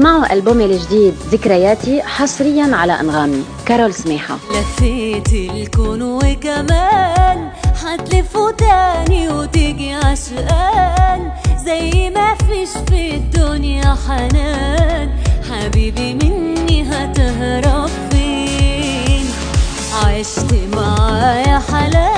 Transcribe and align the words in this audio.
ألبومي 0.00 0.64
الجديد 0.64 1.14
ذكرياتي 1.30 2.02
حصريا 2.02 2.76
على 2.76 3.00
أنغامي 3.00 3.44
كارول 3.66 3.94
سميحة. 3.94 4.38
لفيت 4.50 5.32
الكون 5.32 6.02
وكمان 6.02 7.50
حتلف 7.84 8.38
تاني 8.58 9.28
وتيجي 9.28 9.94
عشقان 9.94 11.32
زي 11.64 12.10
ما 12.10 12.34
فيش 12.34 12.68
في 12.88 13.14
الدنيا 13.14 13.96
حنان. 14.08 15.10
حبيبي 15.50 16.14
مني 16.14 16.82
هتهرب 16.82 17.90
فين؟ 18.10 19.26
عشت 20.04 20.54
معايا 20.74 21.58
حالات 21.58 22.15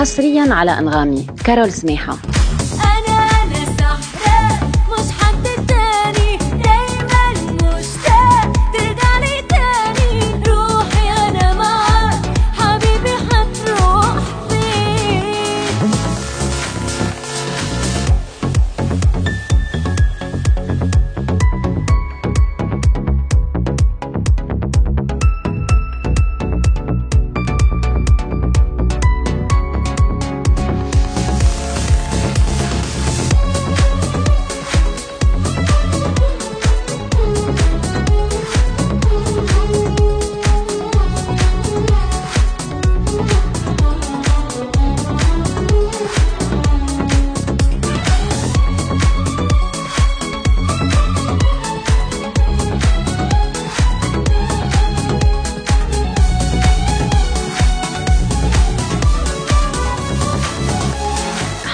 حصريا 0.00 0.54
على 0.54 0.78
أنغامي. 0.78 1.26
كارول 1.44 1.72
سميحة. 1.72 2.16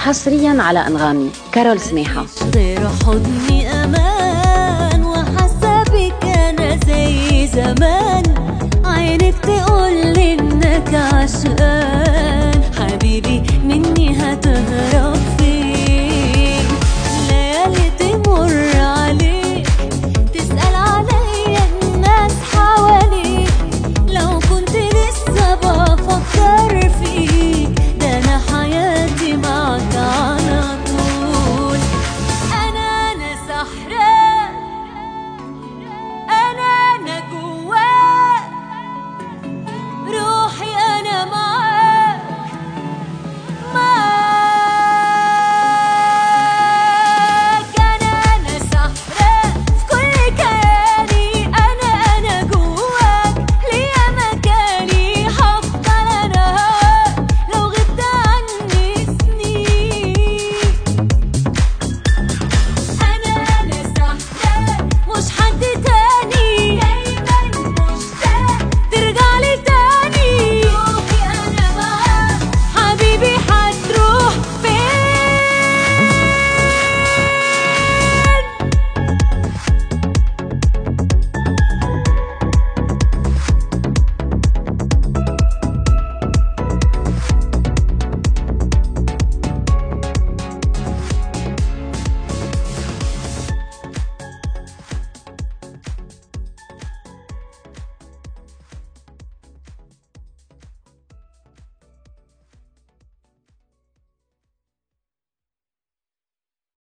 حصريا 0.07 0.61
على 0.61 0.87
أنغامي. 0.87 1.29
كارول 1.51 1.79
سميحة. 1.79 2.25
غير 2.55 2.89
حضني 3.05 3.83
أمان 3.83 5.03
وحاسه 5.03 5.83
بك 5.83 6.23
أنا 6.23 6.79
زي 6.87 7.47
زمان. 7.47 8.23
عينك 8.85 9.35
تقول 9.35 10.17
إنك 10.17 10.93
عشقان. 10.93 12.61
حبيبي 12.79 13.43
مني 13.63 14.17
هت 14.17 14.47